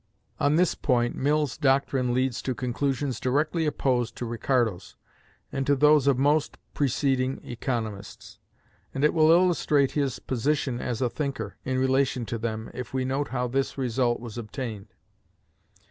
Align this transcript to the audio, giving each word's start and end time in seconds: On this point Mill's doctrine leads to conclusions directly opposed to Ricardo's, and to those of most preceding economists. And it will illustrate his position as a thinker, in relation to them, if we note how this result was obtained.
On 0.39 0.55
this 0.55 0.73
point 0.73 1.15
Mill's 1.15 1.55
doctrine 1.59 2.11
leads 2.11 2.41
to 2.41 2.55
conclusions 2.55 3.19
directly 3.19 3.67
opposed 3.67 4.15
to 4.15 4.25
Ricardo's, 4.25 4.95
and 5.51 5.63
to 5.67 5.75
those 5.75 6.07
of 6.07 6.17
most 6.17 6.57
preceding 6.73 7.39
economists. 7.43 8.39
And 8.95 9.03
it 9.03 9.13
will 9.13 9.29
illustrate 9.31 9.91
his 9.91 10.17
position 10.17 10.79
as 10.81 11.03
a 11.03 11.09
thinker, 11.11 11.55
in 11.63 11.77
relation 11.77 12.25
to 12.25 12.39
them, 12.39 12.71
if 12.73 12.95
we 12.95 13.05
note 13.05 13.27
how 13.27 13.47
this 13.47 13.77
result 13.77 14.19
was 14.19 14.39
obtained. 14.39 14.87